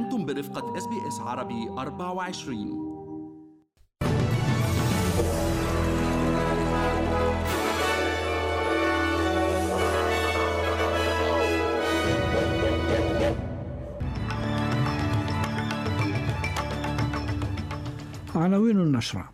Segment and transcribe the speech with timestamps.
[0.00, 2.90] أنتم برفقة SBS عربي 24
[18.34, 19.30] عناوين النشرة.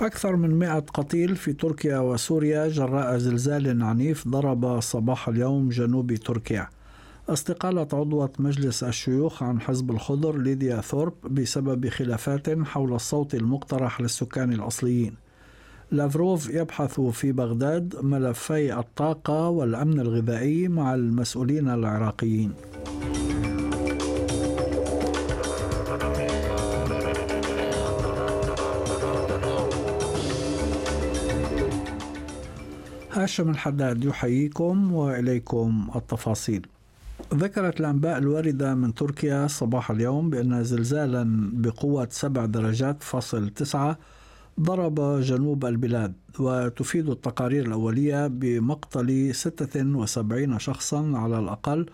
[0.00, 6.68] أكثر من 100 قتيل في تركيا وسوريا جراء زلزال عنيف ضرب صباح اليوم جنوب تركيا.
[7.28, 14.52] استقالة عضوة مجلس الشيوخ عن حزب الخضر ليديا ثورب بسبب خلافات حول الصوت المقترح للسكان
[14.52, 15.14] الأصليين
[15.90, 22.52] لافروف يبحث في بغداد ملفي الطاقة والأمن الغذائي مع المسؤولين العراقيين
[33.12, 36.66] هاشم الحداد يحييكم وإليكم التفاصيل.
[37.34, 43.98] ذكرت الأنباء الواردة من تركيا صباح اليوم بأن زلزالا بقوه سبع درجات فاصل تسعة
[44.60, 51.86] ضرب جنوب البلاد وتفيد التقارير الأولية بمقتل 76 شخصا على الأقل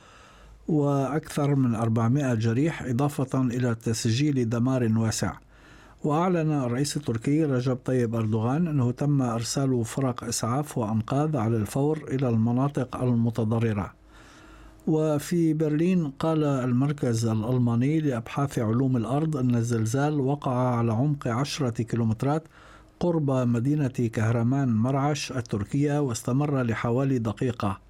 [0.69, 5.33] وأكثر من 400 جريح إضافة إلى تسجيل دمار واسع.
[6.05, 12.28] وأعلن الرئيس التركي رجب طيب أردوغان أنه تم إرسال فرق إسعاف وأنقاذ على الفور إلى
[12.28, 14.06] المناطق المتضررة
[14.87, 22.43] وفي برلين قال المركز الألماني لأبحاث علوم الأرض أن الزلزال وقع على عمق عشرة كيلومترات
[23.01, 27.81] قرب مدينة كهرمان مرعش التركية واستمر لحوالي دقيقة.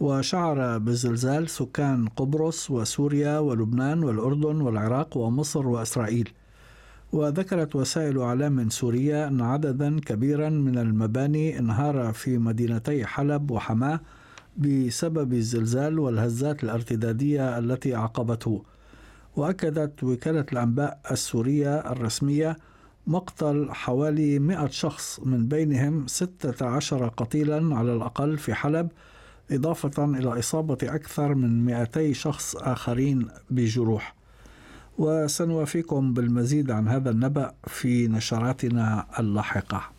[0.00, 6.28] وشعر بالزلزال سكان قبرص وسوريا ولبنان والأردن والعراق ومصر وإسرائيل.
[7.12, 14.00] وذكرت وسائل إعلام سورية أن عددا كبيرا من المباني انهار في مدينتي حلب وحماة
[14.56, 18.62] بسبب الزلزال والهزات الارتدادية التي عقبته
[19.36, 22.56] وأكدت وكالة الأنباء السورية الرسمية
[23.06, 28.88] مقتل حوالي 100 شخص من بينهم 16 قتيلا على الأقل في حلب
[29.50, 34.14] إضافة إلى إصابة أكثر من 200 شخص آخرين بجروح
[34.98, 39.95] وسنوافيكم بالمزيد عن هذا النبأ في نشراتنا اللاحقة.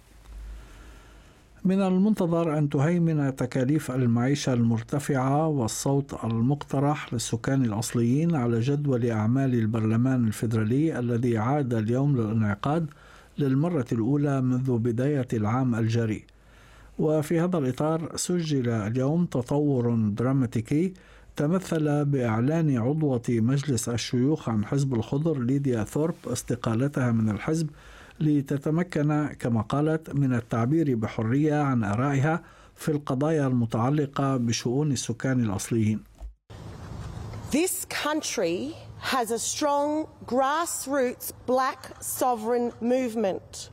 [1.67, 10.27] من المنتظر أن تهيمن تكاليف المعيشة المرتفعة والصوت المقترح للسكان الأصليين على جدول أعمال البرلمان
[10.27, 12.89] الفيدرالي الذي عاد اليوم للانعقاد
[13.37, 16.23] للمرة الأولى منذ بداية العام الجاري.
[16.99, 20.93] وفي هذا الإطار سجل اليوم تطور دراماتيكي
[21.35, 27.69] تمثل بإعلان عضوة مجلس الشيوخ عن حزب الخضر ليديا ثورب استقالتها من الحزب
[28.19, 32.43] لتتمكن كما قالت من التعبير بحرية عن آرائها
[32.75, 36.03] في القضايا المتعلقة بشؤون السكان الأصليين.
[37.51, 43.69] This country has a strong grassroots black sovereign movement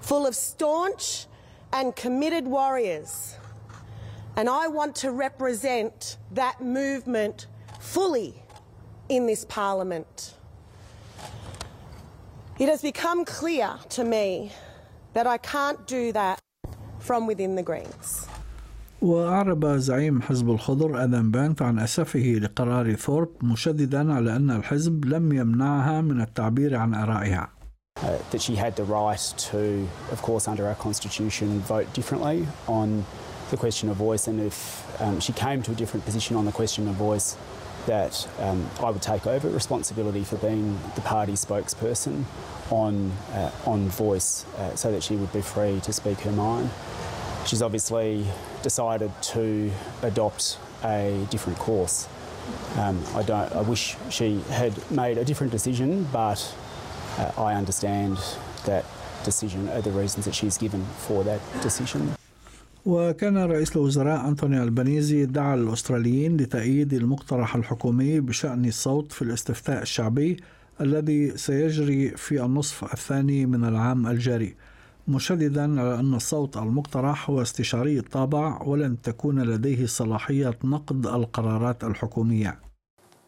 [0.00, 1.26] full of staunch
[1.72, 3.36] and committed warriors
[4.36, 7.46] And I want to represent that movement
[7.80, 8.34] fully
[9.08, 10.34] in this parliament.
[12.59, 14.51] It has become clear to me
[15.13, 16.39] that I can't do that
[16.99, 18.27] from within the Greens.
[19.01, 25.33] وأعرب زعيم حزب الخضر آدم بانت عن أسفه لقرار ثورب مشددا على أن الحزب لم
[25.33, 27.49] يمنعها من التعبير عن آرائها.
[27.99, 33.03] Uh, that she had the right to, of course, under our constitution, vote differently on
[33.49, 34.57] the question of voice, and if
[35.01, 37.35] um, she came to a different position on the question of voice,
[37.86, 42.24] that um, I would take over responsibility for being the party spokesperson
[42.70, 46.70] on uh, on voice, uh, so that she would be free to speak her mind.
[47.46, 48.26] She's obviously
[48.62, 49.70] decided to
[50.02, 52.08] adopt a different course.
[52.76, 53.52] Um, I don't.
[53.52, 56.54] I wish she had made a different decision, but
[57.18, 58.18] uh, I understand
[58.66, 58.84] that
[59.24, 62.14] decision, or the reasons that she's given for that decision.
[62.86, 70.36] وكان رئيس الوزراء أنتوني البنيزي دعا الأستراليين لتأييد المقترح الحكومي بشأن الصوت في الاستفتاء الشعبي
[70.80, 74.54] الذي سيجري في النصف الثاني من العام الجاري
[75.08, 82.58] مشددا على أن الصوت المقترح هو استشاري الطابع ولن تكون لديه صلاحية نقد القرارات الحكومية.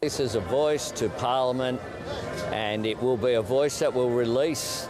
[0.05, 1.79] This is a voice to Parliament
[2.53, 4.87] and it will be a voice that will release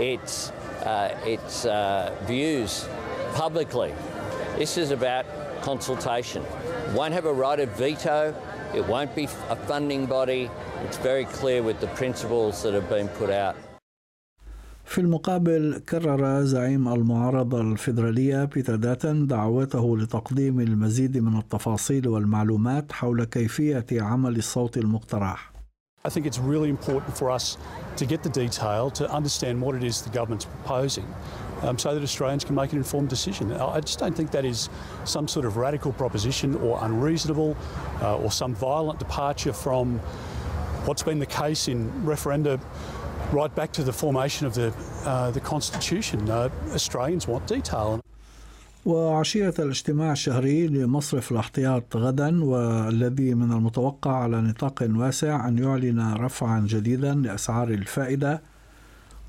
[0.00, 0.50] its,
[0.84, 2.88] uh, its uh, views.
[3.34, 3.92] Publicly.
[4.56, 5.24] This is about
[5.62, 6.42] consultation.
[6.86, 8.34] It won't have a right of veto.
[8.74, 10.50] It won't be a funding body.
[10.84, 13.56] It's very clear with the principles that have been put out.
[14.84, 23.24] في المقابل كرر زعيم المعارضة الفيدرالية بيتر داتن دعوته لتقديم المزيد من التفاصيل والمعلومات حول
[23.24, 25.52] كيفية عمل الصوت المقترح.
[26.06, 27.58] I think it's really important for us
[27.96, 31.06] to get the detail to understand what it is the government's proposing
[31.62, 33.52] um, so that Australians can make an informed decision.
[33.52, 34.68] I just don't think that is
[35.04, 37.56] some sort of radical proposition or unreasonable
[38.02, 39.98] uh, or some violent departure from
[40.86, 42.60] what's been the case in referenda
[43.32, 44.72] right back to the formation of the,
[45.04, 46.30] uh, the Constitution.
[46.30, 48.00] Uh, Australians want detail.
[48.86, 56.60] وعشية الاجتماع الشهري لمصرف الاحتياط غدا والذي من المتوقع على نطاق واسع أن يعلن رفعا
[56.68, 58.42] جديدا لأسعار الفائدة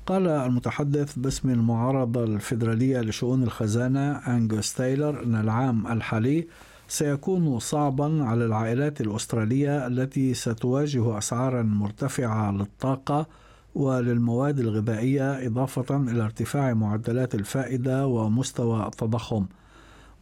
[0.06, 6.46] قال المتحدث باسم المعارضة الفيدرالية لشؤون الخزانة أنجوس تايلر أن العام الحالي
[6.88, 13.26] سيكون صعبا على العائلات الأسترالية التي ستواجه أسعارا مرتفعة للطاقة
[13.74, 19.46] وللمواد الغذائية إضافة إلى ارتفاع معدلات الفائدة ومستوى التضخم.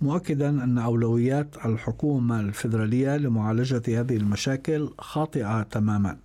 [0.00, 6.16] مؤكدا أن أولويات الحكومة الفيدرالية لمعالجة هذه المشاكل خاطئة تماما.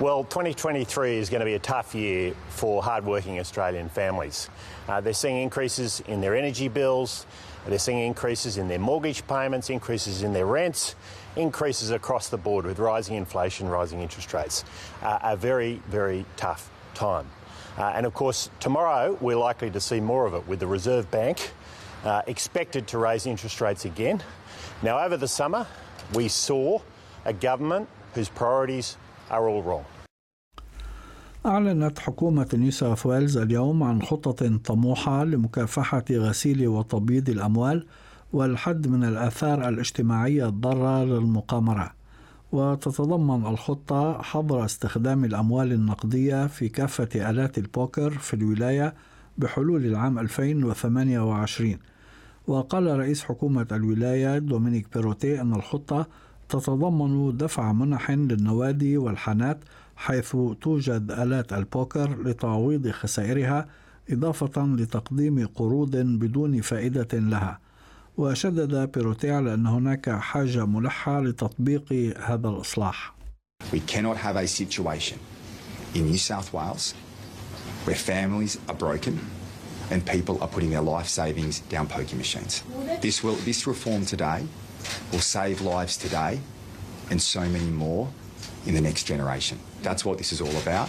[0.00, 4.48] Well, 2023 is going to be a tough year for hardworking Australian families.
[4.88, 7.26] Uh, they're seeing increases in their energy bills,
[7.66, 10.94] they're seeing increases in their mortgage payments, increases in their rents,
[11.36, 14.64] increases across the board with rising inflation, rising interest rates.
[15.02, 17.26] Uh, a very, very tough time.
[17.76, 21.10] Uh, and of course, tomorrow we're likely to see more of it with the Reserve
[21.10, 21.52] Bank
[22.04, 24.22] uh, expected to raise interest rates again.
[24.82, 25.66] Now, over the summer,
[26.14, 26.80] we saw
[27.24, 28.96] a government whose priorities
[31.46, 37.86] أعلنت حكومة نيو ساوث ويلز اليوم عن خطط طموحة لمكافحة غسيل وتبييض الأموال
[38.32, 41.92] والحد من الآثار الاجتماعية الضارة للمقامرة.
[42.52, 48.94] وتتضمن الخطة حظر استخدام الأموال النقدية في كافة آلات البوكر في الولاية
[49.38, 51.78] بحلول العام 2028
[52.46, 56.06] وقال رئيس حكومة الولاية دومينيك بيروتي أن الخطة
[56.48, 59.58] تتضمن دفع منح للنوادي والحانات
[59.96, 63.66] حيث توجد آلات البوكر لتعويض خسائرها
[64.10, 67.58] إضافة لتقديم قروض بدون فائدة لها
[68.16, 73.14] وشدد بيروتي على أن هناك حاجة ملحة لتطبيق هذا الإصلاح.
[73.72, 75.18] We cannot have a situation
[75.94, 76.94] in New South Wales
[77.84, 79.20] where families are broken
[79.90, 82.62] and people are putting their life savings down poker machines.
[83.00, 84.40] This will this reform today
[85.10, 86.40] will save lives today
[87.10, 88.08] and so many more
[88.66, 89.58] in the next generation.
[89.82, 90.88] That's what this is all about.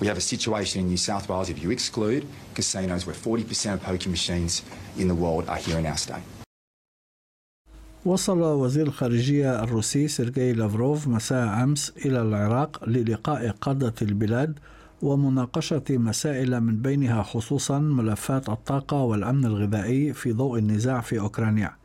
[0.00, 2.22] We have a situation in New South Wales, if you exclude
[2.54, 4.62] casinos, where 40% of poker machines
[4.96, 6.22] in the world are here in our state.
[8.04, 14.58] وصل وزير الخارجية الروسي سيرجي لافروف مساء أمس إلى العراق للقاء قادة البلاد
[15.02, 21.76] ومناقشة مسائل من بينها خصوصا ملفات الطاقة والأمن الغذائي في ضوء النزاع في أوكرانيا.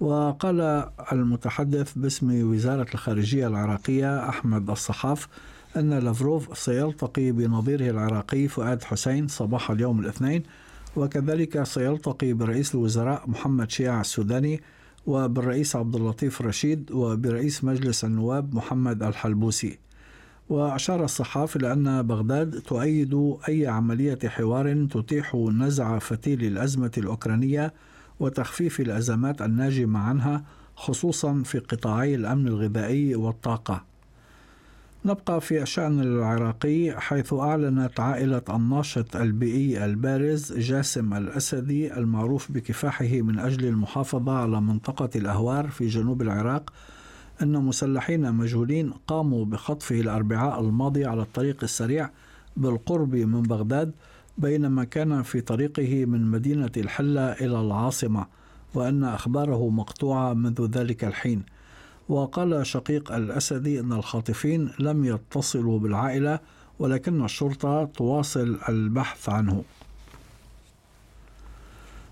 [0.00, 5.28] وقال المتحدث باسم وزارة الخارجية العراقية أحمد الصحاف
[5.76, 10.42] أن لافروف سيلتقي بنظيره العراقي فؤاد حسين صباح اليوم الاثنين
[10.96, 14.60] وكذلك سيلتقي برئيس الوزراء محمد شيع السوداني
[15.06, 19.78] وبالرئيس عبد اللطيف رشيد وبرئيس مجلس النواب محمد الحلبوسي.
[20.48, 27.72] وأشار الصحاف إلى أن بغداد تؤيد أي عملية حوار تتيح نزع فتيل الأزمة الأوكرانية
[28.20, 30.44] وتخفيف الأزمات الناجمة عنها
[30.76, 33.84] خصوصا في قطاعي الأمن الغذائي والطاقة.
[35.06, 43.38] نبقى في الشأن العراقي حيث أعلنت عائلة الناشط البيئي البارز جاسم الأسدي المعروف بكفاحه من
[43.38, 46.72] أجل المحافظة على منطقة الأهوار في جنوب العراق
[47.42, 52.10] أن مسلحين مجهولين قاموا بخطفه الأربعاء الماضي على الطريق السريع
[52.56, 53.92] بالقرب من بغداد
[54.38, 58.26] بينما كان في طريقه من مدينة الحلة إلى العاصمة
[58.74, 61.42] وأن أخباره مقطوعة منذ ذلك الحين.
[62.08, 66.38] وقال شقيق الأسدي أن الخاطفين لم يتصلوا بالعائلة
[66.78, 69.64] ولكن الشرطة تواصل البحث عنه.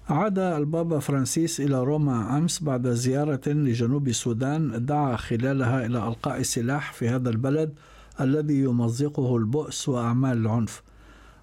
[0.09, 6.93] عاد البابا فرانسيس إلى روما أمس بعد زيارة لجنوب السودان دعا خلالها إلى ألقاء السلاح
[6.93, 7.75] في هذا البلد
[8.21, 10.83] الذي يمزقه البؤس وأعمال العنف.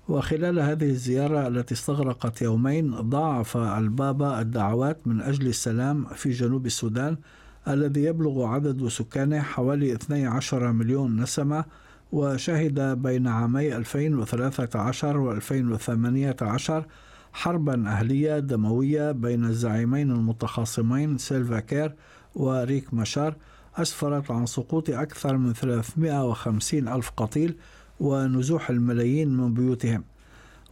[0.09, 7.17] وخلال هذه الزيارة التي استغرقت يومين ضاعف البابا الدعوات من أجل السلام في جنوب السودان
[7.67, 11.65] الذي يبلغ عدد سكانه حوالي 12 مليون نسمة
[12.11, 16.85] وشهد بين عامي 2013 و 2018
[17.33, 21.95] حربا أهلية دموية بين الزعيمين المتخاصمين سيلفا كير
[22.35, 23.35] وريك مشار
[23.75, 27.55] أسفرت عن سقوط أكثر من 350 ألف قتيل
[27.99, 30.03] ونزوح الملايين من بيوتهم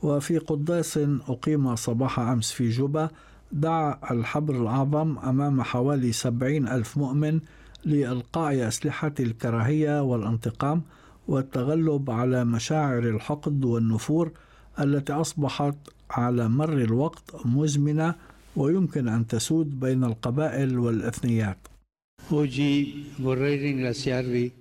[0.03, 3.09] وفي قداس أقيم صباح أمس في جوبا
[3.51, 7.39] دعا الحبر الأعظم أمام حوالي سبعين ألف مؤمن
[7.85, 10.81] لإلقاء أسلحة الكراهية والانتقام
[11.27, 14.31] والتغلب على مشاعر الحقد والنفور
[14.79, 15.75] التي أصبحت
[16.11, 18.15] على مر الوقت مزمنة
[18.55, 21.57] ويمكن أن تسود بين القبائل والإثنيات.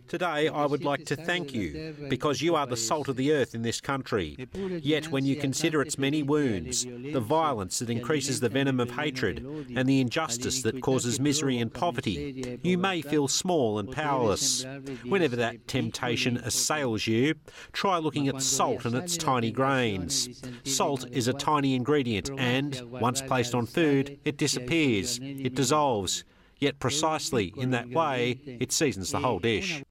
[0.08, 3.56] Today, I would like to thank you because you are the salt of the earth
[3.56, 4.46] in this country.
[4.54, 9.44] Yet, when you consider its many wounds, the violence that increases the venom of hatred,
[9.75, 14.64] and the injustice that causes misery and poverty, you may feel small and powerless.
[15.04, 17.34] Whenever that temptation assails you,
[17.72, 20.40] try looking at salt and its tiny grains.
[20.62, 26.22] Salt is a tiny ingredient, and once placed on food, it disappears, it dissolves.
[26.58, 29.82] Yet precisely in that way, it seasons the whole dish.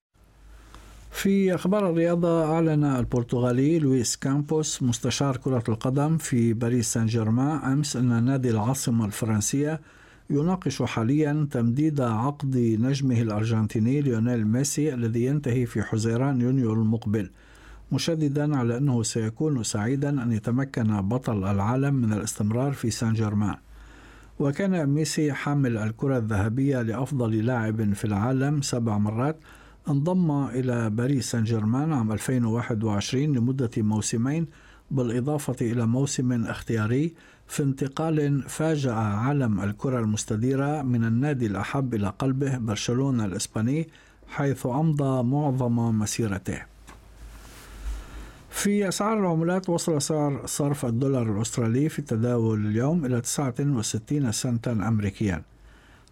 [1.12, 7.95] في أخبار الرياضة أعلن البرتغالي لويس كامبوس مستشار كرة القدم في باريس سان جيرمان أمس
[7.95, 9.81] أن نادي العاصمة الفرنسية
[10.29, 17.29] يناقش حاليا تمديد عقد نجمه الأرجنتيني ليونيل ميسي الذي ينتهي في حزيران يونيو المقبل
[17.91, 23.55] مشددا على أنه سيكون سعيدا أن يتمكن بطل العالم من الاستمرار في سان جيرمان
[24.39, 29.39] وكان ميسي حامل الكرة الذهبية لأفضل لاعب في العالم سبع مرات
[29.89, 34.48] انضم إلى باريس سان جيرمان عام 2021 لمدة موسمين
[34.92, 37.13] بالإضافة إلى موسم اختياري
[37.48, 43.88] في انتقال فاجأ عالم الكرة المستديرة من النادي الأحب إلى قلبه برشلونة الإسباني
[44.27, 46.75] حيث أمضى معظم مسيرته.
[48.55, 55.41] في أسعار العملات وصل سعر صرف الدولار الأسترالي في التداول اليوم إلى 69 سنتا أمريكيا.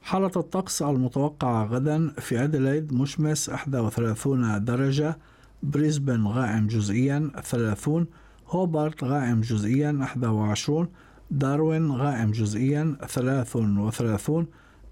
[0.01, 5.17] حالة الطقس المتوقعة غدا في أديلايد مشمس 31 درجة
[5.63, 8.05] بريسبن غائم جزئيا 30
[8.47, 10.87] هوبارت غائم جزئيا 21
[11.31, 14.47] داروين غائم جزئيا 33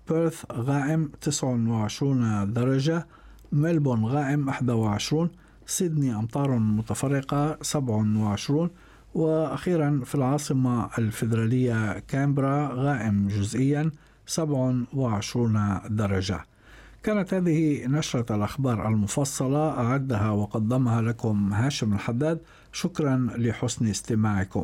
[0.10, 3.08] بيرث غائم 29 درجة
[3.52, 5.30] ملبون غائم 21
[5.72, 8.70] سيدني أمطار متفرقة 27
[9.14, 13.92] وأخيرا في العاصمة الفيدرالية كامبرا غائم جزئيا
[14.26, 16.40] 27 درجة.
[17.04, 22.40] كانت هذه نشرة الأخبار المفصلة أعدها وقدمها لكم هاشم الحداد.
[22.72, 24.64] شكرا لحسن استماعكم.